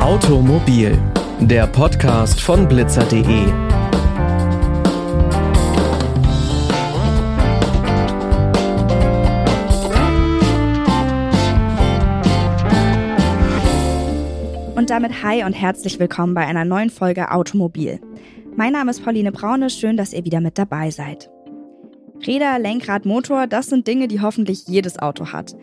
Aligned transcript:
Automobil, 0.00 0.98
der 1.40 1.66
Podcast 1.66 2.40
von 2.40 2.66
blitzer.de. 2.66 3.22
Und 14.74 14.90
damit 14.90 15.22
hi 15.22 15.44
und 15.44 15.52
herzlich 15.52 15.98
willkommen 16.00 16.34
bei 16.34 16.46
einer 16.46 16.64
neuen 16.64 16.90
Folge 16.90 17.30
Automobil. 17.30 18.00
Mein 18.56 18.72
Name 18.72 18.90
ist 18.90 19.04
Pauline 19.04 19.32
Braune, 19.32 19.70
schön, 19.70 19.96
dass 19.96 20.12
ihr 20.12 20.24
wieder 20.24 20.40
mit 20.40 20.58
dabei 20.58 20.90
seid. 20.90 21.30
Räder, 22.26 22.58
Lenkrad, 22.58 23.06
Motor, 23.06 23.46
das 23.46 23.66
sind 23.66 23.86
Dinge, 23.86 24.06
die 24.06 24.20
hoffentlich 24.20 24.66
jedes 24.66 24.98
Auto 24.98 25.32
hat. 25.32 25.54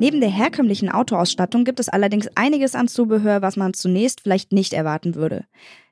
Neben 0.00 0.20
der 0.20 0.30
herkömmlichen 0.30 0.88
Autoausstattung 0.88 1.64
gibt 1.64 1.80
es 1.80 1.88
allerdings 1.88 2.28
einiges 2.34 2.74
an 2.74 2.88
Zubehör, 2.88 3.42
was 3.42 3.56
man 3.56 3.74
zunächst 3.74 4.22
vielleicht 4.22 4.52
nicht 4.52 4.72
erwarten 4.72 5.14
würde. 5.16 5.44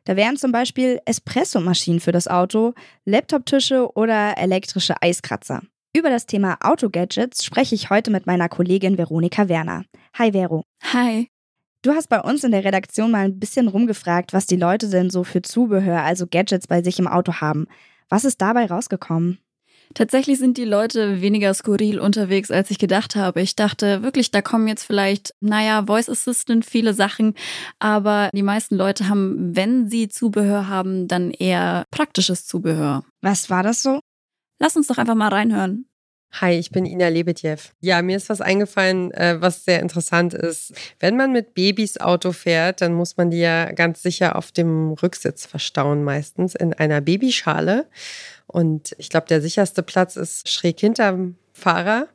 Da 0.04 0.16
wären 0.16 0.37
zum 0.37 0.52
Beispiel 0.52 1.00
Espressomaschinen 1.04 2.00
für 2.00 2.12
das 2.12 2.28
Auto, 2.28 2.73
Laptoptische 3.04 3.92
oder 3.95 4.38
elektrische 4.38 4.95
Eiskratzer. 5.02 5.62
Über 5.95 6.09
das 6.09 6.26
Thema 6.26 6.59
Autogadgets 6.60 7.45
spreche 7.45 7.74
ich 7.74 7.90
heute 7.90 8.10
mit 8.10 8.26
meiner 8.26 8.48
Kollegin 8.48 8.96
Veronika 8.96 9.48
Werner. 9.48 9.84
Hi 10.14 10.32
Vero. 10.32 10.62
Hi. 10.92 11.28
Du 11.82 11.92
hast 11.92 12.09
bei 12.09 12.20
uns 12.20 12.45
in 12.45 12.52
der 12.52 12.64
Redaktion 12.64 13.10
mal 13.10 13.24
ein 13.24 13.38
bisschen 13.38 13.68
rumgefragt, 13.68 14.32
was 14.32 14.46
die 14.46 14.56
Leute 14.56 14.88
denn 14.88 15.10
so 15.10 15.24
für 15.24 15.42
Zubehör, 15.42 16.02
also 16.02 16.26
Gadgets 16.26 16.68
bei 16.68 16.82
sich 16.82 16.98
im 16.98 17.09
Auto 17.09 17.34
haben. 17.34 17.66
Was 18.09 18.24
ist 18.24 18.40
dabei 18.40 18.66
rausgekommen? 18.66 19.38
Tatsächlich 19.95 20.38
sind 20.38 20.58
die 20.58 20.64
Leute 20.64 21.20
weniger 21.20 21.54
skurril 21.54 21.98
unterwegs, 21.98 22.50
als 22.50 22.70
ich 22.70 22.78
gedacht 22.78 23.16
habe. 23.16 23.40
Ich 23.40 23.56
dachte 23.56 24.02
wirklich, 24.02 24.30
da 24.30 24.42
kommen 24.42 24.68
jetzt 24.68 24.84
vielleicht, 24.84 25.34
naja, 25.40 25.84
Voice 25.87 26.09
Assistant, 26.09 26.65
viele 26.65 26.95
Sachen, 26.95 27.34
aber 27.79 28.30
die 28.34 28.42
meisten 28.42 28.76
Leute 28.76 29.09
haben, 29.09 29.57
wenn 29.57 29.88
sie 29.88 30.09
Zubehör 30.09 30.68
haben, 30.68 31.09
dann 31.09 31.30
eher 31.30 31.84
praktisches 31.90 32.46
Zubehör. 32.46 33.04
Was 33.23 33.51
war 33.51 33.62
das 33.62 33.82
so? 33.82 34.01
Lass 34.59 34.76
uns 34.76 34.87
doch 34.87 34.98
einfach 34.98 35.14
mal 35.14 35.29
reinhören. 35.29 35.87
Hi, 36.32 36.52
ich 36.52 36.71
bin 36.71 36.85
Ina 36.85 37.09
Lebedjew. 37.09 37.57
Ja, 37.80 38.02
mir 38.02 38.16
ist 38.16 38.29
was 38.29 38.43
eingefallen, 38.43 39.10
äh, 39.13 39.41
was 39.41 39.65
sehr 39.65 39.80
interessant 39.80 40.35
ist. 40.35 40.74
Wenn 41.01 41.16
man 41.16 41.32
mit 41.32 41.55
Babys 41.55 41.99
Auto 41.99 42.32
fährt, 42.32 42.82
dann 42.82 42.93
muss 42.93 43.16
man 43.16 43.30
die 43.30 43.38
ja 43.38 43.73
ganz 43.73 44.02
sicher 44.02 44.37
auf 44.37 44.52
dem 44.52 44.93
Rücksitz 44.93 45.47
verstauen, 45.47 46.04
meistens 46.04 46.54
in 46.54 46.74
einer 46.74 47.01
Babyschale. 47.01 47.87
Und 48.47 48.95
ich 48.99 49.09
glaube, 49.09 49.29
der 49.29 49.41
sicherste 49.41 49.82
Platz 49.82 50.16
ist 50.16 50.49
schräg 50.49 50.79
hinterm 50.79 51.37
Fahrer. 51.54 52.09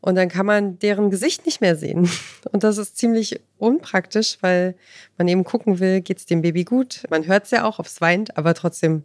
Und 0.00 0.14
dann 0.14 0.30
kann 0.30 0.46
man 0.46 0.78
deren 0.78 1.10
Gesicht 1.10 1.44
nicht 1.44 1.60
mehr 1.60 1.76
sehen. 1.76 2.08
Und 2.52 2.64
das 2.64 2.78
ist 2.78 2.96
ziemlich 2.96 3.40
unpraktisch, 3.58 4.38
weil 4.40 4.74
man 5.18 5.28
eben 5.28 5.44
gucken 5.44 5.78
will, 5.78 6.00
geht 6.00 6.18
es 6.18 6.24
dem 6.24 6.40
Baby 6.40 6.64
gut. 6.64 7.02
Man 7.10 7.26
hört 7.26 7.44
es 7.44 7.50
ja 7.50 7.64
auch, 7.64 7.78
ob 7.78 7.86
es 7.86 8.00
weint, 8.00 8.38
aber 8.38 8.54
trotzdem 8.54 9.04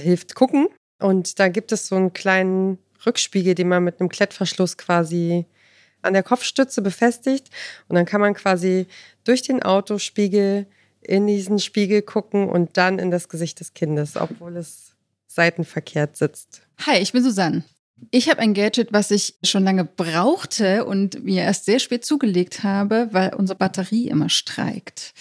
hilft 0.00 0.34
gucken. 0.34 0.68
Und 0.98 1.38
da 1.38 1.48
gibt 1.48 1.72
es 1.72 1.88
so 1.88 1.96
einen 1.96 2.14
kleinen 2.14 2.78
Rückspiegel, 3.06 3.54
den 3.54 3.68
man 3.68 3.84
mit 3.84 4.00
einem 4.00 4.08
Klettverschluss 4.08 4.76
quasi 4.76 5.46
an 6.02 6.14
der 6.14 6.22
Kopfstütze 6.22 6.82
befestigt. 6.82 7.50
Und 7.88 7.96
dann 7.96 8.06
kann 8.06 8.20
man 8.20 8.34
quasi 8.34 8.86
durch 9.24 9.42
den 9.42 9.62
Autospiegel 9.62 10.66
in 11.00 11.26
diesen 11.26 11.58
Spiegel 11.58 12.02
gucken 12.02 12.48
und 12.48 12.76
dann 12.76 12.98
in 12.98 13.10
das 13.10 13.28
Gesicht 13.28 13.60
des 13.60 13.74
Kindes, 13.74 14.16
obwohl 14.16 14.56
es 14.56 14.94
seitenverkehrt 15.26 16.16
sitzt. 16.16 16.62
Hi, 16.86 16.98
ich 16.98 17.12
bin 17.12 17.22
Susanne. 17.22 17.64
Ich 18.10 18.28
habe 18.28 18.40
ein 18.40 18.54
Gadget, 18.54 18.92
was 18.92 19.10
ich 19.10 19.36
schon 19.42 19.64
lange 19.64 19.84
brauchte 19.84 20.84
und 20.84 21.24
mir 21.24 21.42
erst 21.42 21.64
sehr 21.64 21.78
spät 21.78 22.04
zugelegt 22.04 22.62
habe, 22.62 23.08
weil 23.12 23.34
unsere 23.34 23.58
Batterie 23.58 24.08
immer 24.08 24.28
streikt. 24.28 25.14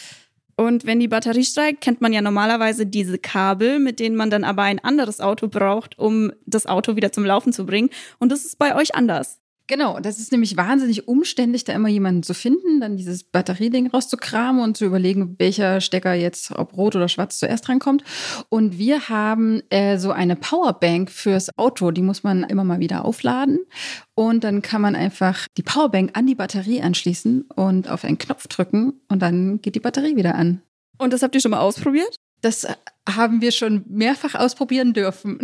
Und 0.57 0.85
wenn 0.85 0.99
die 0.99 1.09
Batterie 1.09 1.43
streikt, 1.43 1.81
kennt 1.81 1.99
man 2.01 2.13
ja 2.13 2.21
normalerweise 2.21 2.85
diese 2.85 3.17
Kabel, 3.17 3.79
mit 3.79 3.99
denen 3.99 4.15
man 4.15 4.29
dann 4.29 4.45
aber 4.45 4.63
ein 4.63 4.79
anderes 4.79 5.19
Auto 5.19 5.49
braucht, 5.49 5.99
um 5.99 6.31
das 6.45 6.65
Auto 6.65 6.95
wieder 6.95 7.11
zum 7.11 7.25
Laufen 7.25 7.51
zu 7.51 7.65
bringen. 7.65 7.89
Und 8.19 8.31
das 8.31 8.45
ist 8.45 8.57
bei 8.57 8.75
euch 8.75 8.95
anders. 8.95 9.41
Genau, 9.67 9.99
das 9.99 10.19
ist 10.19 10.31
nämlich 10.31 10.57
wahnsinnig 10.57 11.07
umständlich, 11.07 11.63
da 11.63 11.73
immer 11.73 11.89
jemanden 11.89 12.21
zu 12.21 12.35
finden, 12.35 12.79
dann 12.79 12.97
dieses 12.97 13.23
Batterieding 13.23 13.87
rauszukramen 13.87 14.61
und 14.61 14.77
zu 14.77 14.85
überlegen, 14.85 15.35
welcher 15.39 15.81
Stecker 15.81 16.13
jetzt, 16.13 16.51
ob 16.51 16.77
rot 16.77 16.95
oder 16.95 17.07
schwarz, 17.07 17.39
zuerst 17.39 17.67
rankommt. 17.67 18.03
Und 18.49 18.77
wir 18.77 19.09
haben 19.09 19.63
äh, 19.71 19.97
so 19.97 20.11
eine 20.11 20.35
Powerbank 20.35 21.09
fürs 21.09 21.49
Auto, 21.57 21.89
die 21.89 22.03
muss 22.03 22.21
man 22.21 22.43
immer 22.43 22.63
mal 22.63 22.79
wieder 22.79 23.05
aufladen. 23.05 23.59
Und 24.13 24.43
dann 24.43 24.61
kann 24.61 24.81
man 24.81 24.95
einfach 24.95 25.47
die 25.57 25.63
Powerbank 25.63 26.11
an 26.15 26.27
die 26.27 26.35
Batterie 26.35 26.81
anschließen 26.81 27.49
und 27.55 27.89
auf 27.89 28.03
einen 28.03 28.19
Knopf 28.19 28.47
drücken 28.47 29.01
und 29.09 29.21
dann 29.23 29.61
geht 29.61 29.73
die 29.73 29.79
Batterie 29.79 30.15
wieder 30.15 30.35
an. 30.35 30.61
Und 30.99 31.11
das 31.11 31.23
habt 31.23 31.33
ihr 31.33 31.41
schon 31.41 31.51
mal 31.51 31.59
ausprobiert? 31.59 32.15
Das 32.41 32.67
haben 33.09 33.41
wir 33.41 33.51
schon 33.51 33.83
mehrfach 33.87 34.35
ausprobieren 34.35 34.93
dürfen. 34.93 35.39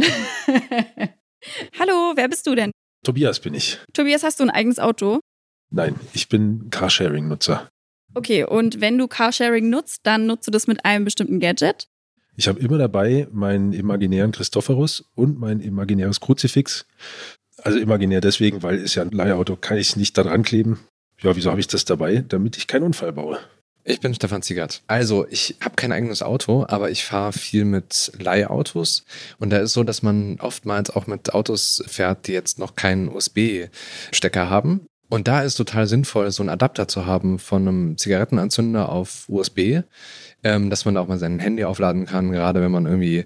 Hallo, 1.80 2.14
wer 2.16 2.28
bist 2.28 2.46
du 2.46 2.54
denn? 2.54 2.72
Tobias 3.04 3.40
bin 3.40 3.54
ich. 3.54 3.80
Tobias, 3.94 4.24
hast 4.24 4.40
du 4.40 4.44
ein 4.44 4.50
eigenes 4.50 4.80
Auto? 4.80 5.20
Nein, 5.72 5.96
ich 6.14 6.30
bin 6.30 6.70
Carsharing-Nutzer. 6.70 7.70
Okay, 8.14 8.44
und 8.44 8.82
wenn 8.82 8.98
du 8.98 9.08
Carsharing 9.08 9.70
nutzt, 9.70 10.02
dann 10.04 10.26
nutzt 10.28 10.46
du 10.48 10.52
das 10.52 10.68
mit 10.68 10.84
einem 10.86 11.06
bestimmten 11.06 11.40
Gadget? 11.40 11.88
Ich 12.36 12.48
habe 12.48 12.60
immer 12.60 12.78
dabei 12.78 13.28
meinen 13.32 13.74
imaginären 13.74 14.32
Christophorus 14.32 15.06
und 15.16 15.40
mein 15.40 15.60
imaginäres 15.60 16.20
Kruzifix. 16.20 16.86
Also 17.58 17.78
imaginär 17.80 18.22
deswegen, 18.22 18.64
weil 18.64 18.80
es 18.80 18.96
ja 18.96 19.04
ein 19.04 19.12
Leihauto, 19.12 19.56
kann 19.56 19.78
ich 19.78 19.96
nicht 19.96 20.18
daran 20.18 20.44
kleben. 20.44 20.80
Ja, 21.22 21.36
wieso 21.36 21.52
habe 21.52 21.60
ich 21.60 21.68
das 21.68 21.86
dabei? 21.86 22.24
Damit 22.28 22.58
ich 22.58 22.68
keinen 22.68 22.84
Unfall 22.84 23.14
baue. 23.14 23.40
Ich 23.84 24.00
bin 24.00 24.14
Stefan 24.14 24.44
Ziegert. 24.44 24.84
Also, 24.86 25.26
ich 25.30 25.56
habe 25.60 25.76
kein 25.76 25.92
eigenes 25.92 26.22
Auto, 26.22 26.66
aber 26.68 26.92
ich 26.92 27.04
fahre 27.04 27.34
viel 27.34 27.66
mit 27.66 28.12
Leihautos. 28.20 29.06
Und 29.40 29.50
da 29.50 29.58
ist 29.58 29.74
so, 29.74 29.84
dass 29.84 30.04
man 30.04 30.40
oftmals 30.40 30.92
auch 30.92 31.08
mit 31.08 31.34
Autos 31.34 31.84
fährt, 31.88 32.28
die 32.28 32.34
jetzt 32.34 32.60
noch 32.60 32.76
keinen 32.76 33.10
USB-Stecker 33.10 34.50
haben. 34.50 34.86
Und 35.10 35.28
da 35.28 35.42
ist 35.42 35.56
total 35.56 35.88
sinnvoll, 35.88 36.32
so 36.32 36.44
einen 36.44 36.50
Adapter 36.50 36.88
zu 36.88 37.06
haben 37.06 37.40
von 37.40 37.68
einem 37.68 37.98
Zigarettenanzünder 37.98 38.90
auf 38.90 39.26
USB, 39.28 39.82
ähm, 40.44 40.70
dass 40.70 40.86
man 40.86 40.96
da 40.96 41.02
auch 41.02 41.08
mal 41.08 41.20
sein 41.20 41.40
Handy 41.40 41.64
aufladen 41.66 42.06
kann, 42.06 42.32
gerade 42.32 42.62
wenn 42.62 42.72
man 42.72 42.86
irgendwie 42.86 43.26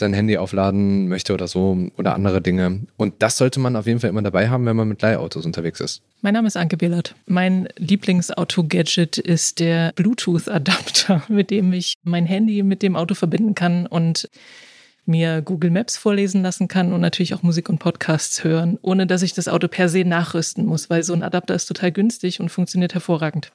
sein 0.00 0.12
Handy 0.12 0.36
aufladen 0.36 1.08
möchte 1.08 1.32
oder 1.32 1.46
so 1.46 1.78
oder 1.96 2.14
andere 2.14 2.42
Dinge. 2.42 2.80
Und 2.96 3.14
das 3.20 3.36
sollte 3.36 3.60
man 3.60 3.76
auf 3.76 3.86
jeden 3.86 4.00
Fall 4.00 4.10
immer 4.10 4.22
dabei 4.22 4.48
haben, 4.48 4.66
wenn 4.66 4.76
man 4.76 4.88
mit 4.88 5.00
Leihautos 5.00 5.46
unterwegs 5.46 5.80
ist. 5.80 6.02
Mein 6.20 6.34
Name 6.34 6.48
ist 6.48 6.56
Anke 6.56 6.76
Billert. 6.76 7.14
Mein 7.26 7.68
Lieblingsauto-Gadget 7.76 9.18
ist 9.18 9.60
der 9.60 9.92
Bluetooth-Adapter, 9.94 11.22
mit 11.28 11.50
dem 11.50 11.72
ich 11.72 11.94
mein 12.02 12.26
Handy 12.26 12.62
mit 12.62 12.82
dem 12.82 12.96
Auto 12.96 13.14
verbinden 13.14 13.54
kann 13.54 13.86
und 13.86 14.28
mir 15.06 15.42
Google 15.42 15.70
Maps 15.70 15.96
vorlesen 15.96 16.42
lassen 16.42 16.68
kann 16.68 16.92
und 16.92 17.00
natürlich 17.00 17.34
auch 17.34 17.42
Musik 17.42 17.68
und 17.68 17.78
Podcasts 17.78 18.44
hören, 18.44 18.78
ohne 18.82 19.06
dass 19.06 19.22
ich 19.22 19.32
das 19.32 19.48
Auto 19.48 19.68
per 19.68 19.88
se 19.88 20.04
nachrüsten 20.04 20.66
muss, 20.66 20.90
weil 20.90 21.02
so 21.02 21.12
ein 21.12 21.22
Adapter 21.22 21.54
ist 21.54 21.66
total 21.66 21.92
günstig 21.92 22.40
und 22.40 22.48
funktioniert 22.48 22.94
hervorragend. 22.94 23.52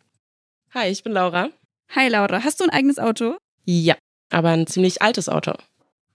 Hi, 0.74 0.90
ich 0.90 1.04
bin 1.04 1.14
Laura. 1.14 1.50
Hi 1.96 2.10
Laura, 2.10 2.44
hast 2.44 2.60
du 2.60 2.64
ein 2.66 2.70
eigenes 2.72 3.00
Auto? 3.00 3.38
Ja, 3.64 3.96
aber 4.30 4.50
ein 4.50 4.68
ziemlich 4.68 5.02
altes 5.02 5.30
Auto. 5.30 5.54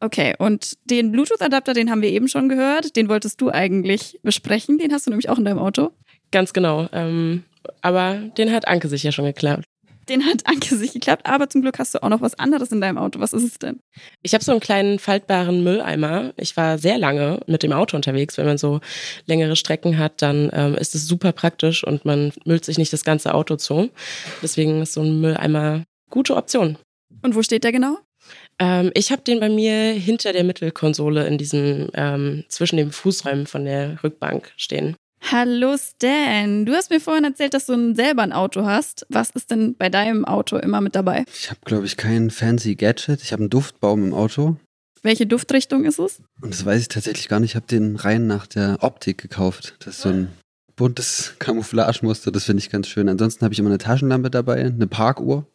Okay, 0.00 0.34
und 0.38 0.78
den 0.84 1.12
Bluetooth-Adapter, 1.12 1.74
den 1.74 1.90
haben 1.90 2.00
wir 2.00 2.10
eben 2.10 2.26
schon 2.26 2.48
gehört. 2.48 2.96
Den 2.96 3.08
wolltest 3.08 3.40
du 3.40 3.50
eigentlich 3.50 4.18
besprechen. 4.22 4.78
Den 4.78 4.92
hast 4.92 5.06
du 5.06 5.10
nämlich 5.10 5.28
auch 5.28 5.38
in 5.38 5.44
deinem 5.44 5.58
Auto. 5.58 5.90
Ganz 6.30 6.54
genau. 6.54 6.88
Ähm, 6.92 7.44
aber 7.82 8.14
den 8.38 8.50
hat 8.50 8.66
Anke 8.66 8.88
sich 8.88 9.02
ja 9.02 9.12
schon 9.12 9.26
geklappt. 9.26 9.64
Den 10.08 10.24
hat 10.24 10.46
Anke 10.46 10.74
sich 10.74 10.92
geklappt, 10.92 11.26
aber 11.26 11.48
zum 11.48 11.60
Glück 11.60 11.78
hast 11.78 11.94
du 11.94 12.02
auch 12.02 12.08
noch 12.08 12.20
was 12.22 12.36
anderes 12.38 12.72
in 12.72 12.80
deinem 12.80 12.98
Auto. 12.98 13.20
Was 13.20 13.32
ist 13.32 13.44
es 13.44 13.58
denn? 13.58 13.80
Ich 14.22 14.34
habe 14.34 14.42
so 14.42 14.50
einen 14.50 14.60
kleinen 14.60 14.98
faltbaren 14.98 15.62
Mülleimer. 15.62 16.32
Ich 16.36 16.56
war 16.56 16.78
sehr 16.78 16.98
lange 16.98 17.40
mit 17.46 17.62
dem 17.62 17.72
Auto 17.72 17.96
unterwegs. 17.96 18.38
Wenn 18.38 18.46
man 18.46 18.58
so 18.58 18.80
längere 19.26 19.54
Strecken 19.54 19.98
hat, 19.98 20.22
dann 20.22 20.50
ähm, 20.52 20.74
ist 20.74 20.94
es 20.94 21.06
super 21.06 21.32
praktisch 21.32 21.84
und 21.84 22.04
man 22.04 22.32
müllt 22.44 22.64
sich 22.64 22.78
nicht 22.78 22.92
das 22.92 23.04
ganze 23.04 23.34
Auto 23.34 23.56
zu. 23.56 23.90
Deswegen 24.42 24.82
ist 24.82 24.94
so 24.94 25.02
ein 25.02 25.20
Mülleimer 25.20 25.84
gute 26.08 26.36
Option. 26.36 26.76
Und 27.22 27.34
wo 27.34 27.42
steht 27.42 27.62
der 27.62 27.72
genau? 27.72 27.98
Ähm, 28.60 28.90
ich 28.94 29.10
habe 29.10 29.22
den 29.22 29.40
bei 29.40 29.48
mir 29.48 29.92
hinter 29.92 30.32
der 30.32 30.44
Mittelkonsole 30.44 31.26
in 31.26 31.38
diesem, 31.38 31.88
ähm, 31.94 32.44
zwischen 32.48 32.76
den 32.76 32.92
Fußräumen 32.92 33.46
von 33.46 33.64
der 33.64 34.02
Rückbank 34.04 34.52
stehen. 34.56 34.94
Hallo 35.32 35.76
Stan, 35.76 36.64
du 36.64 36.72
hast 36.72 36.90
mir 36.90 37.00
vorhin 37.00 37.24
erzählt, 37.24 37.54
dass 37.54 37.66
du 37.66 37.74
ein 37.74 37.94
selber 37.94 38.22
ein 38.22 38.32
Auto 38.32 38.64
hast. 38.64 39.06
Was 39.08 39.30
ist 39.30 39.50
denn 39.50 39.76
bei 39.76 39.88
deinem 39.88 40.24
Auto 40.24 40.56
immer 40.56 40.80
mit 40.80 40.94
dabei? 40.94 41.24
Ich 41.34 41.50
habe, 41.50 41.60
glaube 41.64 41.86
ich, 41.86 41.96
kein 41.96 42.30
fancy 42.30 42.74
Gadget. 42.74 43.22
Ich 43.22 43.32
habe 43.32 43.42
einen 43.42 43.50
Duftbaum 43.50 44.04
im 44.04 44.14
Auto. 44.14 44.56
Welche 45.02 45.26
Duftrichtung 45.26 45.84
ist 45.84 45.98
es? 45.98 46.22
Und 46.42 46.52
das 46.52 46.64
weiß 46.64 46.80
ich 46.80 46.88
tatsächlich 46.88 47.28
gar 47.28 47.40
nicht. 47.40 47.50
Ich 47.50 47.56
habe 47.56 47.66
den 47.66 47.96
rein 47.96 48.26
nach 48.26 48.46
der 48.46 48.78
Optik 48.80 49.18
gekauft. 49.18 49.76
Das 49.80 49.96
ist 49.96 50.02
so 50.02 50.10
ein 50.10 50.28
buntes 50.76 51.34
Camouflagemuster. 51.38 52.30
Das 52.30 52.44
finde 52.44 52.62
ich 52.62 52.70
ganz 52.70 52.88
schön. 52.88 53.08
Ansonsten 53.08 53.44
habe 53.44 53.54
ich 53.54 53.58
immer 53.58 53.70
eine 53.70 53.78
Taschenlampe 53.78 54.30
dabei, 54.30 54.56
eine 54.56 54.86
Parkuhr 54.86 55.46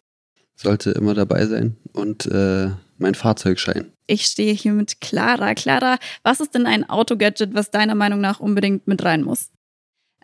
sollte 0.56 0.92
immer 0.92 1.14
dabei 1.14 1.46
sein 1.46 1.76
und 1.94 2.26
äh, 2.28 2.70
mein 2.98 3.16
Fahrzeugschein. 3.16 3.92
Ich 4.08 4.26
stehe 4.26 4.54
hier 4.54 4.74
mit 4.74 5.02
Clara. 5.02 5.54
Clara, 5.54 5.98
was 6.24 6.40
ist 6.40 6.56
denn 6.56 6.66
ein 6.66 6.90
Autogadget, 6.90 7.54
was 7.54 7.72
deiner 7.72 7.96
Meinung 7.96 8.22
nach 8.22 8.40
unbedingt 8.40 8.88
mit 8.88 9.04
rein 9.04 9.24
muss? 9.24 9.50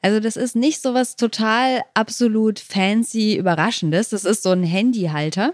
Also 0.01 0.19
das 0.19 0.36
ist 0.36 0.56
nicht 0.56 0.81
so 0.81 0.94
was 0.94 1.16
total 1.16 1.81
absolut 1.94 2.60
fancy 2.60 3.36
Überraschendes. 3.36 4.10
Das 4.10 4.25
ist 4.25 4.44
so 4.44 4.51
ein 4.51 4.63
Handyhalter. 4.63 5.54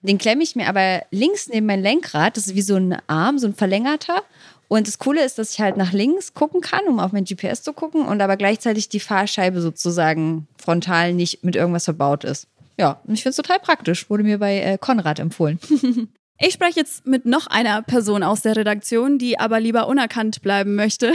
Den 0.00 0.18
klemme 0.18 0.42
ich 0.42 0.54
mir 0.54 0.68
aber 0.68 1.02
links 1.10 1.48
neben 1.48 1.66
mein 1.66 1.82
Lenkrad. 1.82 2.36
Das 2.36 2.46
ist 2.46 2.54
wie 2.54 2.62
so 2.62 2.76
ein 2.76 2.96
Arm, 3.06 3.38
so 3.38 3.46
ein 3.46 3.54
verlängerter. 3.54 4.22
Und 4.68 4.86
das 4.88 4.98
Coole 4.98 5.24
ist, 5.24 5.38
dass 5.38 5.52
ich 5.52 5.60
halt 5.60 5.76
nach 5.76 5.92
links 5.92 6.34
gucken 6.34 6.60
kann, 6.60 6.86
um 6.86 6.98
auf 6.98 7.12
mein 7.12 7.24
GPS 7.24 7.62
zu 7.62 7.72
gucken 7.72 8.06
und 8.06 8.20
aber 8.20 8.36
gleichzeitig 8.36 8.88
die 8.88 9.00
Fahrscheibe 9.00 9.60
sozusagen 9.60 10.48
frontal 10.56 11.12
nicht 11.12 11.44
mit 11.44 11.54
irgendwas 11.54 11.84
verbaut 11.84 12.24
ist. 12.24 12.48
Ja, 12.78 13.00
und 13.04 13.14
ich 13.14 13.22
finde 13.22 13.30
es 13.30 13.36
total 13.36 13.60
praktisch. 13.60 14.10
Wurde 14.10 14.24
mir 14.24 14.38
bei 14.38 14.60
äh, 14.60 14.78
Konrad 14.78 15.18
empfohlen. 15.18 15.58
Ich 16.40 16.54
spreche 16.54 16.80
jetzt 16.80 17.06
mit 17.06 17.26
noch 17.26 17.46
einer 17.46 17.80
Person 17.82 18.24
aus 18.24 18.42
der 18.42 18.56
Redaktion, 18.56 19.18
die 19.18 19.38
aber 19.38 19.60
lieber 19.60 19.86
unerkannt 19.86 20.42
bleiben 20.42 20.74
möchte. 20.74 21.12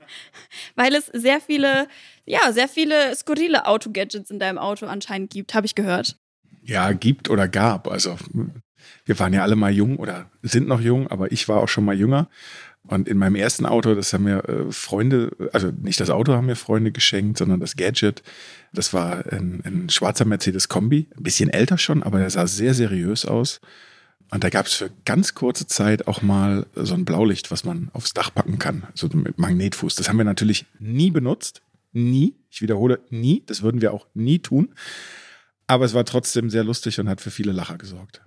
Weil 0.76 0.94
es 0.94 1.06
sehr 1.06 1.40
viele, 1.40 1.88
ja, 2.26 2.52
sehr 2.52 2.68
viele 2.68 3.16
skurrile 3.16 3.66
Auto-Gadgets 3.66 4.30
in 4.30 4.38
deinem 4.38 4.58
Auto 4.58 4.84
anscheinend 4.84 5.30
gibt, 5.30 5.54
habe 5.54 5.64
ich 5.66 5.74
gehört. 5.74 6.18
Ja, 6.62 6.92
gibt 6.92 7.30
oder 7.30 7.48
gab. 7.48 7.88
Also 7.88 8.18
wir 9.06 9.18
waren 9.18 9.32
ja 9.32 9.42
alle 9.42 9.56
mal 9.56 9.72
jung 9.72 9.96
oder 9.96 10.30
sind 10.42 10.68
noch 10.68 10.80
jung, 10.80 11.08
aber 11.08 11.32
ich 11.32 11.48
war 11.48 11.60
auch 11.60 11.68
schon 11.68 11.84
mal 11.84 11.96
jünger. 11.96 12.28
Und 12.86 13.08
in 13.08 13.16
meinem 13.16 13.34
ersten 13.34 13.64
Auto, 13.64 13.94
das 13.94 14.12
haben 14.12 14.24
mir 14.24 14.46
äh, 14.46 14.70
Freunde, 14.70 15.30
also 15.52 15.70
nicht 15.70 16.00
das 16.00 16.10
Auto 16.10 16.34
haben 16.34 16.46
mir 16.46 16.56
Freunde 16.56 16.92
geschenkt, 16.92 17.38
sondern 17.38 17.60
das 17.60 17.76
Gadget. 17.76 18.22
Das 18.74 18.92
war 18.92 19.24
ein, 19.32 19.62
ein 19.64 19.88
schwarzer 19.88 20.26
Mercedes 20.26 20.68
Kombi, 20.68 21.08
ein 21.16 21.22
bisschen 21.22 21.48
älter 21.48 21.78
schon, 21.78 22.02
aber 22.02 22.18
der 22.18 22.28
sah 22.28 22.46
sehr 22.46 22.74
seriös 22.74 23.24
aus. 23.24 23.60
Und 24.30 24.44
da 24.44 24.50
gab 24.50 24.66
es 24.66 24.74
für 24.74 24.90
ganz 25.04 25.34
kurze 25.34 25.66
Zeit 25.66 26.08
auch 26.08 26.20
mal 26.20 26.66
so 26.74 26.94
ein 26.94 27.04
Blaulicht, 27.04 27.50
was 27.50 27.64
man 27.64 27.88
aufs 27.92 28.12
Dach 28.12 28.34
packen 28.34 28.58
kann, 28.58 28.84
so 28.94 29.08
mit 29.08 29.38
Magnetfuß. 29.38 29.94
Das 29.94 30.08
haben 30.08 30.18
wir 30.18 30.24
natürlich 30.24 30.66
nie 30.78 31.10
benutzt. 31.10 31.62
Nie. 31.92 32.34
Ich 32.50 32.60
wiederhole, 32.60 33.00
nie. 33.10 33.44
Das 33.46 33.62
würden 33.62 33.80
wir 33.80 33.92
auch 33.92 34.06
nie 34.14 34.40
tun. 34.40 34.74
Aber 35.66 35.84
es 35.84 35.94
war 35.94 36.04
trotzdem 36.04 36.50
sehr 36.50 36.64
lustig 36.64 36.98
und 37.00 37.08
hat 37.08 37.20
für 37.20 37.30
viele 37.30 37.52
Lacher 37.52 37.78
gesorgt. 37.78 38.22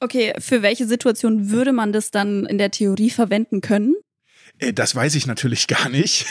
Okay, 0.00 0.34
für 0.38 0.62
welche 0.62 0.86
Situation 0.86 1.50
würde 1.50 1.72
man 1.72 1.92
das 1.92 2.10
dann 2.10 2.46
in 2.46 2.58
der 2.58 2.70
Theorie 2.70 3.10
verwenden 3.10 3.60
können? 3.60 3.94
Äh, 4.58 4.72
das 4.72 4.94
weiß 4.94 5.14
ich 5.14 5.26
natürlich 5.26 5.66
gar 5.66 5.88
nicht, 5.88 6.26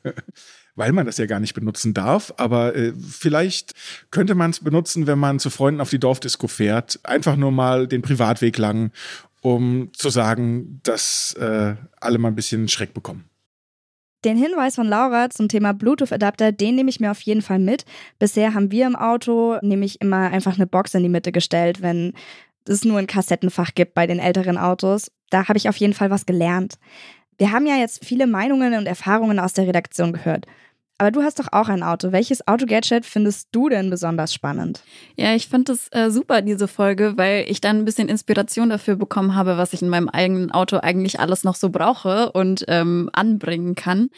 weil 0.74 0.92
man 0.92 1.06
das 1.06 1.18
ja 1.18 1.26
gar 1.26 1.40
nicht 1.40 1.54
benutzen 1.54 1.94
darf. 1.94 2.32
Aber 2.36 2.74
äh, 2.74 2.92
vielleicht 2.94 3.74
könnte 4.10 4.34
man 4.34 4.50
es 4.50 4.60
benutzen, 4.60 5.06
wenn 5.06 5.18
man 5.18 5.38
zu 5.38 5.50
Freunden 5.50 5.80
auf 5.80 5.90
die 5.90 6.00
Dorfdisco 6.00 6.48
fährt. 6.48 7.00
Einfach 7.04 7.36
nur 7.36 7.52
mal 7.52 7.86
den 7.86 8.02
Privatweg 8.02 8.58
lang, 8.58 8.92
um 9.40 9.90
zu 9.92 10.10
sagen, 10.10 10.80
dass 10.82 11.34
äh, 11.34 11.74
alle 12.00 12.18
mal 12.18 12.28
ein 12.28 12.36
bisschen 12.36 12.68
Schreck 12.68 12.94
bekommen. 12.94 13.28
Den 14.24 14.36
Hinweis 14.36 14.76
von 14.76 14.86
Laura 14.86 15.30
zum 15.30 15.48
Thema 15.48 15.74
Bluetooth-Adapter, 15.74 16.52
den 16.52 16.76
nehme 16.76 16.90
ich 16.90 17.00
mir 17.00 17.10
auf 17.10 17.20
jeden 17.22 17.42
Fall 17.42 17.58
mit. 17.58 17.84
Bisher 18.20 18.54
haben 18.54 18.70
wir 18.70 18.86
im 18.86 18.94
Auto 18.94 19.58
nämlich 19.62 20.00
immer 20.00 20.30
einfach 20.30 20.54
eine 20.54 20.68
Box 20.68 20.94
in 20.94 21.02
die 21.02 21.08
Mitte 21.08 21.32
gestellt, 21.32 21.82
wenn 21.82 22.12
es 22.68 22.84
nur 22.84 22.98
ein 22.98 23.06
Kassettenfach 23.06 23.74
gibt 23.74 23.94
bei 23.94 24.06
den 24.06 24.18
älteren 24.18 24.58
Autos. 24.58 25.10
Da 25.30 25.48
habe 25.48 25.58
ich 25.58 25.68
auf 25.68 25.76
jeden 25.76 25.94
Fall 25.94 26.10
was 26.10 26.26
gelernt. 26.26 26.74
Wir 27.38 27.52
haben 27.52 27.66
ja 27.66 27.76
jetzt 27.76 28.04
viele 28.04 28.26
Meinungen 28.26 28.74
und 28.74 28.86
Erfahrungen 28.86 29.38
aus 29.38 29.54
der 29.54 29.66
Redaktion 29.66 30.12
gehört. 30.12 30.46
Aber 30.98 31.10
du 31.10 31.22
hast 31.22 31.40
doch 31.40 31.48
auch 31.50 31.68
ein 31.68 31.82
Auto. 31.82 32.12
Welches 32.12 32.46
Auto-Gadget 32.46 33.04
findest 33.04 33.48
du 33.50 33.68
denn 33.68 33.90
besonders 33.90 34.32
spannend? 34.32 34.84
Ja, 35.16 35.34
ich 35.34 35.48
finde 35.48 35.72
es 35.72 35.88
äh, 35.90 36.10
super, 36.10 36.42
diese 36.42 36.68
Folge, 36.68 37.14
weil 37.16 37.44
ich 37.48 37.60
dann 37.60 37.78
ein 37.78 37.84
bisschen 37.84 38.08
Inspiration 38.08 38.70
dafür 38.70 38.94
bekommen 38.94 39.34
habe, 39.34 39.56
was 39.56 39.72
ich 39.72 39.82
in 39.82 39.88
meinem 39.88 40.08
eigenen 40.08 40.52
Auto 40.52 40.76
eigentlich 40.76 41.18
alles 41.18 41.42
noch 41.42 41.56
so 41.56 41.70
brauche 41.70 42.30
und 42.30 42.64
ähm, 42.68 43.10
anbringen 43.12 43.74
kann. 43.74 44.10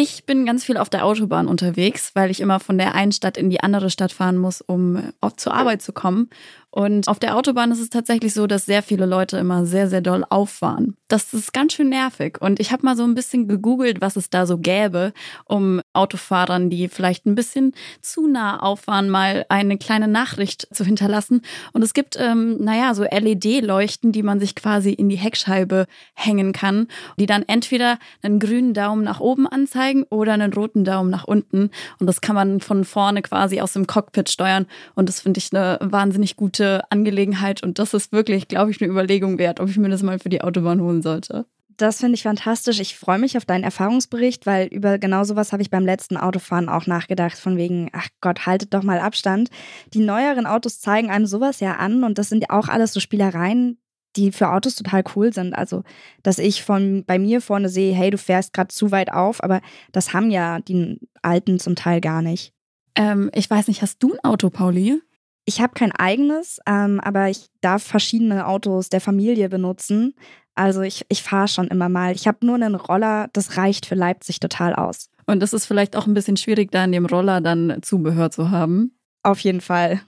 Ich 0.00 0.26
bin 0.26 0.46
ganz 0.46 0.62
viel 0.62 0.76
auf 0.76 0.88
der 0.88 1.04
Autobahn 1.04 1.48
unterwegs, 1.48 2.12
weil 2.14 2.30
ich 2.30 2.38
immer 2.38 2.60
von 2.60 2.78
der 2.78 2.94
einen 2.94 3.10
Stadt 3.10 3.36
in 3.36 3.50
die 3.50 3.64
andere 3.64 3.90
Stadt 3.90 4.12
fahren 4.12 4.38
muss, 4.38 4.60
um 4.60 5.12
zur 5.36 5.52
Arbeit 5.52 5.82
zu 5.82 5.92
kommen. 5.92 6.30
Und 6.70 7.08
auf 7.08 7.18
der 7.18 7.34
Autobahn 7.34 7.72
ist 7.72 7.80
es 7.80 7.88
tatsächlich 7.88 8.34
so, 8.34 8.46
dass 8.46 8.66
sehr 8.66 8.82
viele 8.82 9.06
Leute 9.06 9.38
immer 9.38 9.64
sehr, 9.64 9.88
sehr 9.88 10.02
doll 10.02 10.24
auffahren. 10.28 10.96
Das 11.08 11.32
ist 11.32 11.54
ganz 11.54 11.72
schön 11.72 11.88
nervig. 11.88 12.40
Und 12.40 12.60
ich 12.60 12.70
habe 12.70 12.84
mal 12.84 12.94
so 12.94 13.04
ein 13.04 13.14
bisschen 13.14 13.48
gegoogelt, 13.48 14.02
was 14.02 14.16
es 14.16 14.28
da 14.28 14.46
so 14.46 14.58
gäbe, 14.58 15.14
um 15.46 15.80
Autofahrern, 15.94 16.68
die 16.68 16.88
vielleicht 16.88 17.24
ein 17.24 17.34
bisschen 17.34 17.72
zu 18.02 18.28
nah 18.28 18.60
auffahren, 18.60 19.08
mal 19.08 19.46
eine 19.48 19.78
kleine 19.78 20.08
Nachricht 20.08 20.68
zu 20.70 20.84
hinterlassen. 20.84 21.40
Und 21.72 21.82
es 21.82 21.94
gibt, 21.94 22.16
ähm, 22.20 22.62
naja, 22.62 22.94
so 22.94 23.02
LED-Leuchten, 23.02 24.12
die 24.12 24.22
man 24.22 24.38
sich 24.38 24.54
quasi 24.54 24.92
in 24.92 25.08
die 25.08 25.16
Heckscheibe 25.16 25.86
hängen 26.14 26.52
kann, 26.52 26.86
die 27.18 27.26
dann 27.26 27.44
entweder 27.48 27.98
einen 28.22 28.38
grünen 28.38 28.74
Daumen 28.74 29.02
nach 29.02 29.20
oben 29.20 29.46
anzeigen 29.46 29.87
oder 30.10 30.34
einen 30.34 30.52
roten 30.52 30.84
Daumen 30.84 31.10
nach 31.10 31.24
unten. 31.24 31.70
Und 31.98 32.06
das 32.06 32.20
kann 32.20 32.34
man 32.34 32.60
von 32.60 32.84
vorne 32.84 33.22
quasi 33.22 33.60
aus 33.60 33.72
dem 33.72 33.86
Cockpit 33.86 34.28
steuern. 34.28 34.66
Und 34.94 35.08
das 35.08 35.20
finde 35.20 35.38
ich 35.38 35.54
eine 35.54 35.78
wahnsinnig 35.80 36.36
gute 36.36 36.48
gute 36.48 36.90
Angelegenheit 36.90 37.62
und 37.62 37.78
das 37.78 37.94
ist 37.94 38.10
wirklich, 38.10 38.48
glaube 38.48 38.70
ich, 38.70 38.80
eine 38.80 38.90
Überlegung 38.90 39.38
wert, 39.38 39.60
ob 39.60 39.68
ich 39.68 39.76
mir 39.76 39.90
das 39.90 40.02
mal 40.02 40.18
für 40.18 40.28
die 40.28 40.40
Autobahn 40.40 40.80
holen 40.80 41.02
sollte. 41.02 41.46
Das 41.76 41.98
finde 41.98 42.14
ich 42.14 42.24
fantastisch. 42.24 42.80
Ich 42.80 42.96
freue 42.96 43.20
mich 43.20 43.36
auf 43.36 43.44
deinen 43.44 43.62
Erfahrungsbericht, 43.62 44.46
weil 44.46 44.66
über 44.66 44.98
genau 44.98 45.22
sowas 45.22 45.52
habe 45.52 45.62
ich 45.62 45.70
beim 45.70 45.84
letzten 45.84 46.16
Autofahren 46.16 46.68
auch 46.68 46.86
nachgedacht, 46.86 47.38
von 47.38 47.56
wegen, 47.56 47.90
ach 47.92 48.08
Gott, 48.20 48.46
haltet 48.46 48.74
doch 48.74 48.82
mal 48.82 48.98
Abstand. 48.98 49.50
Die 49.94 50.00
neueren 50.00 50.46
Autos 50.46 50.80
zeigen 50.80 51.10
einem 51.10 51.26
sowas 51.26 51.60
ja 51.60 51.76
an 51.76 52.02
und 52.02 52.18
das 52.18 52.28
sind 52.28 52.42
ja 52.48 52.58
auch 52.58 52.68
alles 52.68 52.92
so 52.92 52.98
Spielereien, 52.98 53.78
die 54.16 54.32
für 54.32 54.50
Autos 54.50 54.74
total 54.74 55.04
cool 55.14 55.32
sind. 55.32 55.54
Also, 55.54 55.82
dass 56.22 56.38
ich 56.38 56.62
von 56.62 57.04
bei 57.06 57.18
mir 57.18 57.40
vorne 57.40 57.68
sehe, 57.68 57.94
hey, 57.94 58.10
du 58.10 58.18
fährst 58.18 58.52
gerade 58.52 58.68
zu 58.68 58.90
weit 58.90 59.12
auf, 59.12 59.42
aber 59.42 59.60
das 59.92 60.12
haben 60.12 60.30
ja 60.30 60.60
die 60.60 60.98
Alten 61.22 61.58
zum 61.58 61.76
Teil 61.76 62.00
gar 62.00 62.22
nicht. 62.22 62.52
Ähm, 62.94 63.30
ich 63.34 63.48
weiß 63.48 63.68
nicht, 63.68 63.82
hast 63.82 64.02
du 64.02 64.14
ein 64.14 64.24
Auto, 64.24 64.50
Pauli? 64.50 65.00
Ich 65.44 65.60
habe 65.60 65.72
kein 65.72 65.92
eigenes, 65.92 66.58
ähm, 66.66 67.00
aber 67.00 67.30
ich 67.30 67.46
darf 67.60 67.82
verschiedene 67.82 68.46
Autos 68.46 68.90
der 68.90 69.00
Familie 69.00 69.48
benutzen. 69.48 70.14
Also 70.54 70.82
ich, 70.82 71.06
ich 71.08 71.22
fahre 71.22 71.48
schon 71.48 71.68
immer 71.68 71.88
mal. 71.88 72.12
Ich 72.14 72.26
habe 72.26 72.44
nur 72.44 72.56
einen 72.56 72.74
Roller, 72.74 73.28
das 73.32 73.56
reicht 73.56 73.86
für 73.86 73.94
Leipzig 73.94 74.40
total 74.40 74.74
aus. 74.74 75.08
Und 75.26 75.42
es 75.42 75.52
ist 75.52 75.66
vielleicht 75.66 75.94
auch 75.94 76.06
ein 76.06 76.14
bisschen 76.14 76.36
schwierig, 76.36 76.72
da 76.72 76.84
in 76.84 76.92
dem 76.92 77.06
Roller 77.06 77.40
dann 77.40 77.78
Zubehör 77.80 78.30
zu 78.30 78.50
haben. 78.50 78.98
Auf 79.22 79.40
jeden 79.40 79.60
Fall. 79.60 80.00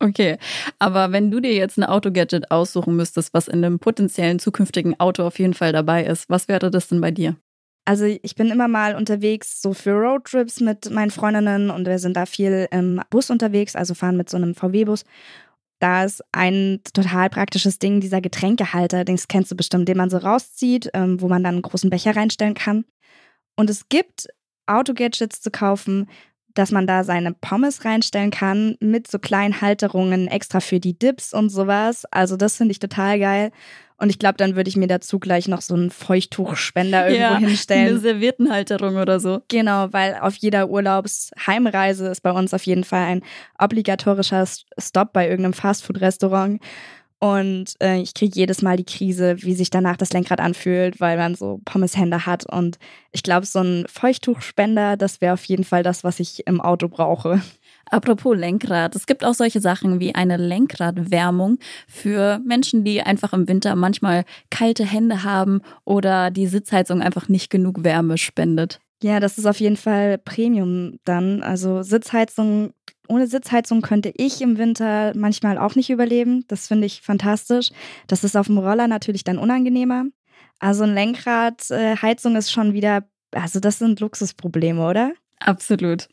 Okay, 0.00 0.38
aber 0.78 1.10
wenn 1.10 1.30
du 1.30 1.40
dir 1.40 1.54
jetzt 1.54 1.76
ein 1.76 1.84
Autogadget 1.84 2.52
aussuchen 2.52 2.94
müsstest, 2.94 3.34
was 3.34 3.48
in 3.48 3.64
einem 3.64 3.80
potenziellen 3.80 4.38
zukünftigen 4.38 4.98
Auto 5.00 5.24
auf 5.24 5.38
jeden 5.40 5.54
Fall 5.54 5.72
dabei 5.72 6.04
ist, 6.04 6.30
was 6.30 6.46
wäre 6.46 6.70
das 6.70 6.88
denn 6.88 7.00
bei 7.00 7.10
dir? 7.10 7.36
Also 7.84 8.04
ich 8.04 8.34
bin 8.34 8.50
immer 8.50 8.68
mal 8.68 8.94
unterwegs 8.94 9.60
so 9.62 9.72
für 9.72 9.92
Roadtrips 9.92 10.60
mit 10.60 10.90
meinen 10.90 11.10
Freundinnen 11.10 11.70
und 11.70 11.86
wir 11.86 11.98
sind 11.98 12.16
da 12.16 12.26
viel 12.26 12.68
im 12.70 13.00
Bus 13.10 13.30
unterwegs, 13.30 13.74
also 13.74 13.94
fahren 13.94 14.16
mit 14.16 14.28
so 14.28 14.36
einem 14.36 14.54
VW-Bus. 14.54 15.04
Da 15.80 16.04
ist 16.04 16.22
ein 16.32 16.80
total 16.92 17.30
praktisches 17.30 17.78
Ding, 17.78 18.00
dieser 18.00 18.20
Getränkehalter, 18.20 19.04
den 19.04 19.18
kennst 19.28 19.50
du 19.50 19.56
bestimmt, 19.56 19.88
den 19.88 19.96
man 19.96 20.10
so 20.10 20.18
rauszieht, 20.18 20.90
ähm, 20.92 21.20
wo 21.20 21.28
man 21.28 21.42
dann 21.42 21.54
einen 21.54 21.62
großen 21.62 21.88
Becher 21.88 22.14
reinstellen 22.14 22.54
kann. 22.54 22.84
Und 23.56 23.70
es 23.70 23.88
gibt 23.88 24.28
Autogadgets 24.66 25.40
zu 25.40 25.50
kaufen, 25.50 26.08
dass 26.54 26.70
man 26.70 26.86
da 26.86 27.04
seine 27.04 27.32
Pommes 27.32 27.84
reinstellen 27.84 28.30
kann 28.30 28.76
mit 28.80 29.08
so 29.08 29.18
kleinen 29.18 29.60
Halterungen 29.60 30.28
extra 30.28 30.60
für 30.60 30.80
die 30.80 30.98
Dips 30.98 31.32
und 31.32 31.50
sowas. 31.50 32.04
Also 32.10 32.36
das 32.36 32.56
finde 32.56 32.72
ich 32.72 32.78
total 32.78 33.18
geil. 33.18 33.52
Und 34.00 34.10
ich 34.10 34.20
glaube, 34.20 34.36
dann 34.36 34.54
würde 34.54 34.68
ich 34.68 34.76
mir 34.76 34.86
dazu 34.86 35.18
gleich 35.18 35.48
noch 35.48 35.60
so 35.60 35.74
einen 35.74 35.90
Feuchttuchspender 35.90 37.08
irgendwo 37.08 37.34
ja, 37.34 37.38
hinstellen. 37.38 37.88
Eine 37.88 37.98
Serviettenhalterung 37.98 38.96
oder 38.96 39.18
so. 39.18 39.42
Genau, 39.48 39.92
weil 39.92 40.16
auf 40.20 40.36
jeder 40.36 40.70
Urlaubsheimreise 40.70 42.06
ist 42.06 42.20
bei 42.20 42.30
uns 42.30 42.54
auf 42.54 42.62
jeden 42.62 42.84
Fall 42.84 43.02
ein 43.02 43.22
obligatorischer 43.58 44.44
Stop 44.78 45.12
bei 45.12 45.28
irgendeinem 45.28 45.52
Fastfood-Restaurant. 45.52 46.60
Und 47.20 47.74
äh, 47.82 48.00
ich 48.00 48.14
kriege 48.14 48.38
jedes 48.38 48.62
Mal 48.62 48.76
die 48.76 48.84
Krise, 48.84 49.42
wie 49.42 49.54
sich 49.54 49.70
danach 49.70 49.96
das 49.96 50.12
Lenkrad 50.12 50.40
anfühlt, 50.40 51.00
weil 51.00 51.16
man 51.16 51.34
so 51.34 51.60
Pommeshände 51.64 52.26
hat. 52.26 52.46
Und 52.46 52.78
ich 53.10 53.24
glaube, 53.24 53.44
so 53.44 53.58
ein 53.58 53.86
Feuchttuchspender, 53.88 54.96
das 54.96 55.20
wäre 55.20 55.34
auf 55.34 55.44
jeden 55.46 55.64
Fall 55.64 55.82
das, 55.82 56.04
was 56.04 56.20
ich 56.20 56.46
im 56.46 56.60
Auto 56.60 56.88
brauche. 56.88 57.42
Apropos 57.90 58.36
Lenkrad, 58.36 58.94
es 58.94 59.06
gibt 59.06 59.24
auch 59.24 59.34
solche 59.34 59.60
Sachen 59.60 59.98
wie 59.98 60.14
eine 60.14 60.36
Lenkradwärmung 60.36 61.58
für 61.88 62.38
Menschen, 62.44 62.84
die 62.84 63.02
einfach 63.02 63.32
im 63.32 63.48
Winter 63.48 63.74
manchmal 63.74 64.24
kalte 64.50 64.84
Hände 64.84 65.24
haben 65.24 65.62
oder 65.84 66.30
die 66.30 66.46
Sitzheizung 66.46 67.02
einfach 67.02 67.28
nicht 67.28 67.50
genug 67.50 67.82
Wärme 67.82 68.18
spendet. 68.18 68.80
Ja, 69.02 69.20
das 69.20 69.38
ist 69.38 69.46
auf 69.46 69.60
jeden 69.60 69.76
Fall 69.76 70.18
Premium 70.18 70.98
dann. 71.04 71.42
Also 71.42 71.82
Sitzheizung, 71.82 72.72
ohne 73.08 73.26
Sitzheizung 73.26 73.82
könnte 73.82 74.12
ich 74.16 74.40
im 74.40 74.58
Winter 74.58 75.12
manchmal 75.16 75.58
auch 75.58 75.74
nicht 75.74 75.90
überleben. 75.90 76.44
Das 76.48 76.68
finde 76.68 76.86
ich 76.86 77.02
fantastisch. 77.02 77.70
Das 78.06 78.24
ist 78.24 78.36
auf 78.36 78.46
dem 78.46 78.58
Roller 78.58 78.88
natürlich 78.88 79.24
dann 79.24 79.38
unangenehmer. 79.38 80.04
Also 80.58 80.84
ein 80.84 80.94
Lenkradheizung 80.94 82.36
ist 82.36 82.52
schon 82.52 82.72
wieder, 82.72 83.04
also 83.32 83.60
das 83.60 83.78
sind 83.78 84.00
Luxusprobleme, 84.00 84.86
oder? 84.86 85.12
Absolut. 85.40 86.08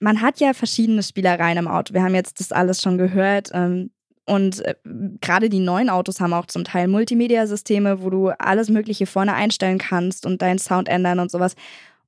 Man 0.00 0.20
hat 0.20 0.40
ja 0.40 0.52
verschiedene 0.52 1.02
Spielereien 1.02 1.58
im 1.58 1.68
Auto. 1.68 1.94
Wir 1.94 2.02
haben 2.02 2.14
jetzt 2.14 2.40
das 2.40 2.52
alles 2.52 2.82
schon 2.82 2.98
gehört. 2.98 3.50
Ähm, 3.52 3.90
und 4.24 4.64
äh, 4.64 4.74
gerade 5.20 5.48
die 5.48 5.58
neuen 5.58 5.90
Autos 5.90 6.20
haben 6.20 6.32
auch 6.32 6.46
zum 6.46 6.64
Teil 6.64 6.88
Multimedia-Systeme, 6.88 8.02
wo 8.02 8.10
du 8.10 8.28
alles 8.38 8.68
Mögliche 8.68 9.06
vorne 9.06 9.34
einstellen 9.34 9.78
kannst 9.78 10.26
und 10.26 10.42
deinen 10.42 10.58
Sound 10.58 10.88
ändern 10.88 11.18
und 11.18 11.30
sowas. 11.30 11.54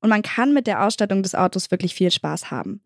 Und 0.00 0.10
man 0.10 0.22
kann 0.22 0.52
mit 0.52 0.66
der 0.66 0.84
Ausstattung 0.84 1.22
des 1.22 1.34
Autos 1.34 1.70
wirklich 1.70 1.94
viel 1.94 2.10
Spaß 2.10 2.50
haben. 2.50 2.82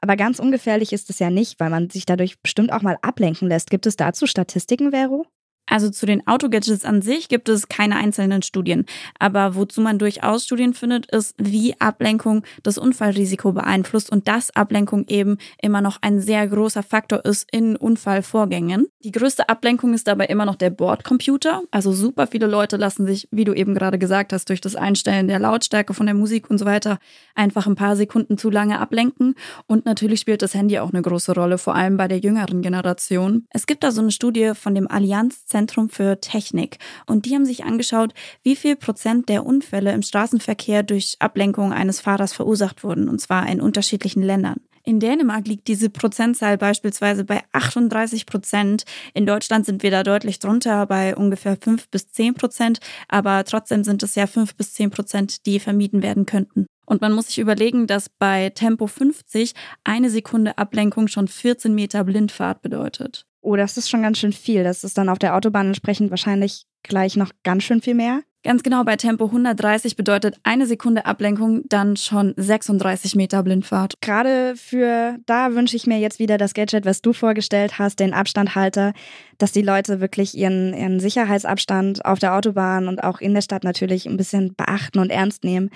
Aber 0.00 0.16
ganz 0.16 0.38
ungefährlich 0.38 0.92
ist 0.92 1.10
es 1.10 1.18
ja 1.18 1.30
nicht, 1.30 1.58
weil 1.60 1.70
man 1.70 1.90
sich 1.90 2.06
dadurch 2.06 2.40
bestimmt 2.40 2.72
auch 2.72 2.82
mal 2.82 2.98
ablenken 3.02 3.48
lässt. 3.48 3.70
Gibt 3.70 3.86
es 3.86 3.96
dazu 3.96 4.26
Statistiken, 4.26 4.92
Vero? 4.92 5.26
Also 5.68 5.90
zu 5.90 6.06
den 6.06 6.26
Autogadgets 6.26 6.84
an 6.84 7.02
sich 7.02 7.28
gibt 7.28 7.48
es 7.48 7.68
keine 7.68 7.96
einzelnen 7.96 8.42
Studien. 8.42 8.86
Aber 9.18 9.54
wozu 9.54 9.80
man 9.80 9.98
durchaus 9.98 10.44
Studien 10.44 10.74
findet, 10.74 11.06
ist, 11.06 11.34
wie 11.38 11.78
Ablenkung 11.80 12.42
das 12.62 12.78
Unfallrisiko 12.78 13.52
beeinflusst 13.52 14.10
und 14.10 14.28
dass 14.28 14.54
Ablenkung 14.56 15.04
eben 15.08 15.38
immer 15.60 15.80
noch 15.80 15.98
ein 16.00 16.20
sehr 16.20 16.46
großer 16.46 16.82
Faktor 16.82 17.24
ist 17.24 17.48
in 17.52 17.76
Unfallvorgängen. 17.76 18.86
Die 19.04 19.12
größte 19.12 19.48
Ablenkung 19.48 19.94
ist 19.94 20.08
dabei 20.08 20.26
immer 20.26 20.44
noch 20.44 20.56
der 20.56 20.70
Bordcomputer. 20.70 21.62
Also 21.70 21.92
super 21.92 22.26
viele 22.26 22.46
Leute 22.46 22.76
lassen 22.76 23.06
sich, 23.06 23.28
wie 23.30 23.44
du 23.44 23.52
eben 23.52 23.74
gerade 23.74 23.98
gesagt 23.98 24.32
hast, 24.32 24.48
durch 24.48 24.60
das 24.60 24.76
Einstellen 24.76 25.28
der 25.28 25.38
Lautstärke 25.38 25.94
von 25.94 26.06
der 26.06 26.14
Musik 26.14 26.50
und 26.50 26.58
so 26.58 26.64
weiter 26.64 26.98
einfach 27.34 27.66
ein 27.66 27.74
paar 27.74 27.96
Sekunden 27.96 28.38
zu 28.38 28.50
lange 28.50 28.80
ablenken. 28.80 29.34
Und 29.66 29.84
natürlich 29.84 30.20
spielt 30.20 30.42
das 30.42 30.54
Handy 30.54 30.78
auch 30.78 30.92
eine 30.92 31.02
große 31.02 31.32
Rolle, 31.34 31.58
vor 31.58 31.74
allem 31.74 31.96
bei 31.96 32.08
der 32.08 32.18
jüngeren 32.18 32.62
Generation. 32.62 33.46
Es 33.50 33.66
gibt 33.66 33.84
da 33.84 33.92
so 33.92 34.00
eine 34.00 34.10
Studie 34.10 34.52
von 34.54 34.74
dem 34.74 34.90
Allianz 34.90 35.46
Zentrum 35.58 35.90
für 35.90 36.20
Technik. 36.20 36.78
Und 37.06 37.26
die 37.26 37.34
haben 37.34 37.44
sich 37.44 37.64
angeschaut, 37.64 38.14
wie 38.44 38.54
viel 38.54 38.76
Prozent 38.76 39.28
der 39.28 39.44
Unfälle 39.44 39.92
im 39.92 40.02
Straßenverkehr 40.02 40.84
durch 40.84 41.16
Ablenkung 41.18 41.72
eines 41.72 42.00
Fahrers 42.00 42.32
verursacht 42.32 42.84
wurden, 42.84 43.08
und 43.08 43.20
zwar 43.20 43.48
in 43.48 43.60
unterschiedlichen 43.60 44.22
Ländern. 44.22 44.60
In 44.84 45.00
Dänemark 45.00 45.48
liegt 45.48 45.66
diese 45.66 45.90
Prozentzahl 45.90 46.56
beispielsweise 46.56 47.24
bei 47.24 47.42
38 47.52 48.24
Prozent. 48.24 48.84
In 49.12 49.26
Deutschland 49.26 49.66
sind 49.66 49.82
wir 49.82 49.90
da 49.90 50.02
deutlich 50.02 50.38
drunter, 50.38 50.86
bei 50.86 51.14
ungefähr 51.14 51.58
5 51.60 51.88
bis 51.88 52.10
10 52.12 52.34
Prozent. 52.34 52.78
Aber 53.08 53.44
trotzdem 53.44 53.84
sind 53.84 54.02
es 54.02 54.14
ja 54.14 54.26
5 54.26 54.54
bis 54.54 54.74
10 54.74 54.90
Prozent, 54.90 55.44
die 55.44 55.58
vermieden 55.58 56.02
werden 56.02 56.24
könnten. 56.24 56.66
Und 56.86 57.02
man 57.02 57.12
muss 57.12 57.26
sich 57.26 57.38
überlegen, 57.38 57.86
dass 57.86 58.08
bei 58.08 58.48
Tempo 58.50 58.86
50 58.86 59.52
eine 59.84 60.08
Sekunde 60.08 60.56
Ablenkung 60.56 61.08
schon 61.08 61.28
14 61.28 61.74
Meter 61.74 62.04
Blindfahrt 62.04 62.62
bedeutet. 62.62 63.27
Oh, 63.48 63.56
das 63.56 63.78
ist 63.78 63.88
schon 63.88 64.02
ganz 64.02 64.18
schön 64.18 64.34
viel. 64.34 64.62
Das 64.62 64.84
ist 64.84 64.98
dann 64.98 65.08
auf 65.08 65.18
der 65.18 65.34
Autobahn 65.34 65.68
entsprechend 65.68 66.10
wahrscheinlich 66.10 66.66
gleich 66.82 67.16
noch 67.16 67.30
ganz 67.44 67.62
schön 67.62 67.80
viel 67.80 67.94
mehr. 67.94 68.20
Ganz 68.44 68.62
genau, 68.62 68.84
bei 68.84 68.96
Tempo 68.96 69.24
130 69.24 69.96
bedeutet 69.96 70.38
eine 70.42 70.66
Sekunde 70.66 71.06
Ablenkung 71.06 71.62
dann 71.66 71.96
schon 71.96 72.34
36 72.36 73.16
Meter 73.16 73.42
Blindfahrt. 73.42 74.02
Gerade 74.02 74.54
für 74.54 75.16
da 75.24 75.54
wünsche 75.54 75.76
ich 75.76 75.86
mir 75.86 75.98
jetzt 75.98 76.18
wieder 76.18 76.36
das 76.36 76.52
Gadget, 76.52 76.84
was 76.84 77.00
du 77.00 77.14
vorgestellt 77.14 77.78
hast, 77.78 78.00
den 78.00 78.12
Abstandhalter, 78.12 78.92
dass 79.38 79.52
die 79.52 79.62
Leute 79.62 80.00
wirklich 80.00 80.36
ihren, 80.36 80.74
ihren 80.74 81.00
Sicherheitsabstand 81.00 82.04
auf 82.04 82.18
der 82.18 82.34
Autobahn 82.34 82.86
und 82.86 83.02
auch 83.02 83.18
in 83.18 83.32
der 83.32 83.40
Stadt 83.40 83.64
natürlich 83.64 84.04
ein 84.04 84.18
bisschen 84.18 84.52
beachten 84.56 84.98
und 84.98 85.08
ernst 85.08 85.42
nehmen. 85.42 85.70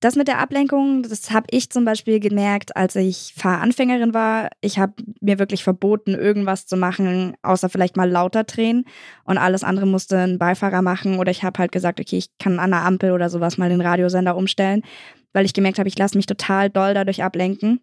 Das 0.00 0.14
mit 0.14 0.28
der 0.28 0.38
Ablenkung, 0.38 1.02
das 1.02 1.32
habe 1.32 1.48
ich 1.50 1.70
zum 1.70 1.84
Beispiel 1.84 2.20
gemerkt, 2.20 2.76
als 2.76 2.94
ich 2.94 3.34
Fahranfängerin 3.36 4.14
war. 4.14 4.48
Ich 4.60 4.78
habe 4.78 4.92
mir 5.20 5.40
wirklich 5.40 5.64
verboten, 5.64 6.14
irgendwas 6.14 6.66
zu 6.66 6.76
machen, 6.76 7.36
außer 7.42 7.68
vielleicht 7.68 7.96
mal 7.96 8.08
lauter 8.08 8.44
drehen. 8.44 8.84
Und 9.24 9.38
alles 9.38 9.64
andere 9.64 9.86
musste 9.86 10.18
ein 10.18 10.38
Beifahrer 10.38 10.82
machen. 10.82 11.18
Oder 11.18 11.32
ich 11.32 11.42
habe 11.42 11.58
halt 11.58 11.72
gesagt, 11.72 11.98
okay, 11.98 12.16
ich 12.16 12.30
kann 12.38 12.60
an 12.60 12.70
der 12.70 12.84
Ampel 12.84 13.10
oder 13.10 13.28
sowas 13.28 13.58
mal 13.58 13.70
den 13.70 13.80
Radiosender 13.80 14.36
umstellen, 14.36 14.82
weil 15.32 15.44
ich 15.44 15.52
gemerkt 15.52 15.80
habe, 15.80 15.88
ich 15.88 15.98
lasse 15.98 16.16
mich 16.16 16.26
total 16.26 16.70
doll 16.70 16.94
dadurch 16.94 17.24
ablenken. 17.24 17.80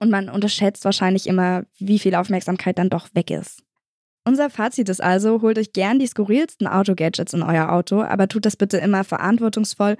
Und 0.00 0.10
man 0.10 0.28
unterschätzt 0.28 0.84
wahrscheinlich 0.84 1.26
immer, 1.26 1.64
wie 1.78 1.98
viel 1.98 2.14
Aufmerksamkeit 2.14 2.78
dann 2.78 2.90
doch 2.90 3.08
weg 3.14 3.30
ist. 3.30 3.62
Unser 4.24 4.50
Fazit 4.50 4.90
ist 4.90 5.02
also, 5.02 5.40
holt 5.40 5.58
euch 5.58 5.72
gern 5.72 5.98
die 5.98 6.06
skurrilsten 6.06 6.66
Auto-Gadgets 6.66 7.32
in 7.32 7.42
euer 7.42 7.72
Auto, 7.72 8.02
aber 8.02 8.28
tut 8.28 8.44
das 8.44 8.56
bitte 8.56 8.76
immer 8.76 9.02
verantwortungsvoll 9.02 9.96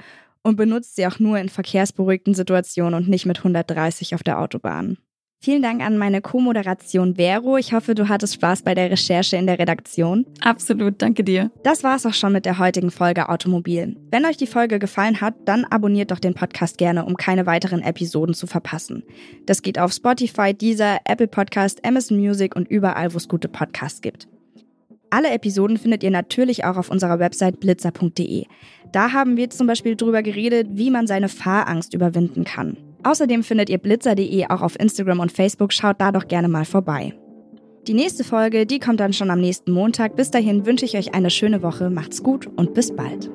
und 0.48 0.56
benutzt 0.56 0.96
sie 0.96 1.06
auch 1.06 1.18
nur 1.18 1.38
in 1.38 1.48
verkehrsberuhigten 1.48 2.34
Situationen 2.34 2.94
und 2.94 3.08
nicht 3.08 3.26
mit 3.26 3.38
130 3.38 4.14
auf 4.14 4.22
der 4.22 4.40
Autobahn. 4.40 4.98
Vielen 5.40 5.62
Dank 5.62 5.82
an 5.82 5.98
meine 5.98 6.20
Co-Moderation 6.20 7.14
Vero. 7.14 7.58
Ich 7.58 7.72
hoffe, 7.72 7.94
du 7.94 8.08
hattest 8.08 8.34
Spaß 8.34 8.62
bei 8.62 8.74
der 8.74 8.90
Recherche 8.90 9.36
in 9.36 9.46
der 9.46 9.60
Redaktion. 9.60 10.26
Absolut, 10.40 11.00
danke 11.00 11.22
dir. 11.22 11.52
Das 11.62 11.84
war's 11.84 12.06
auch 12.06 12.14
schon 12.14 12.32
mit 12.32 12.44
der 12.44 12.58
heutigen 12.58 12.90
Folge 12.90 13.28
Automobil. 13.28 13.96
Wenn 14.10 14.26
euch 14.26 14.36
die 14.36 14.48
Folge 14.48 14.80
gefallen 14.80 15.20
hat, 15.20 15.34
dann 15.44 15.64
abonniert 15.64 16.10
doch 16.10 16.18
den 16.18 16.34
Podcast 16.34 16.76
gerne, 16.76 17.04
um 17.04 17.16
keine 17.16 17.46
weiteren 17.46 17.82
Episoden 17.82 18.34
zu 18.34 18.48
verpassen. 18.48 19.04
Das 19.46 19.62
geht 19.62 19.78
auf 19.78 19.92
Spotify, 19.92 20.54
Deezer, 20.54 20.98
Apple 21.04 21.28
Podcast, 21.28 21.84
Amazon 21.84 22.18
Music 22.18 22.56
und 22.56 22.68
überall, 22.68 23.14
wo 23.14 23.16
es 23.18 23.28
gute 23.28 23.48
Podcasts 23.48 24.00
gibt. 24.00 24.26
Alle 25.10 25.30
Episoden 25.30 25.78
findet 25.78 26.02
ihr 26.02 26.10
natürlich 26.10 26.64
auch 26.64 26.76
auf 26.76 26.90
unserer 26.90 27.18
Website 27.18 27.60
blitzer.de. 27.60 28.44
Da 28.92 29.12
haben 29.12 29.36
wir 29.36 29.50
zum 29.50 29.66
Beispiel 29.66 29.96
darüber 29.96 30.22
geredet, 30.22 30.68
wie 30.72 30.90
man 30.90 31.06
seine 31.06 31.28
Fahrangst 31.28 31.94
überwinden 31.94 32.44
kann. 32.44 32.76
Außerdem 33.04 33.42
findet 33.42 33.70
ihr 33.70 33.78
blitzer.de 33.78 34.46
auch 34.46 34.62
auf 34.62 34.78
Instagram 34.78 35.20
und 35.20 35.32
Facebook. 35.32 35.72
Schaut 35.72 36.00
da 36.00 36.12
doch 36.12 36.28
gerne 36.28 36.48
mal 36.48 36.64
vorbei. 36.64 37.14
Die 37.86 37.94
nächste 37.94 38.22
Folge, 38.22 38.66
die 38.66 38.80
kommt 38.80 39.00
dann 39.00 39.14
schon 39.14 39.30
am 39.30 39.40
nächsten 39.40 39.72
Montag. 39.72 40.14
Bis 40.14 40.30
dahin 40.30 40.66
wünsche 40.66 40.84
ich 40.84 40.96
euch 40.96 41.14
eine 41.14 41.30
schöne 41.30 41.62
Woche, 41.62 41.88
macht's 41.88 42.22
gut 42.22 42.46
und 42.56 42.74
bis 42.74 42.94
bald. 42.94 43.30